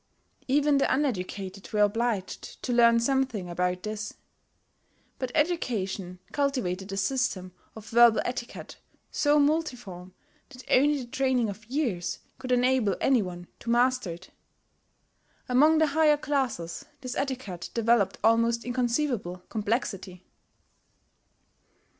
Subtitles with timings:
[0.47, 4.15] Even the uneducated were obliged to learn something about this.
[5.19, 8.77] But education cultivated a system of verbal etiquette
[9.11, 10.15] so multiform
[10.49, 14.31] that only the training of years could enable any one to master it.
[15.47, 20.25] Among the higher classes this etiquette developed almost inconceivable complexity.